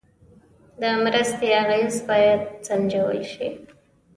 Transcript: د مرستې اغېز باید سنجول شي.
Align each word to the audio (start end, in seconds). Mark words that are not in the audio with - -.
د 0.81 0.83
مرستې 1.03 1.47
اغېز 1.61 1.95
باید 2.09 2.41
سنجول 2.67 3.19
شي. 3.33 3.47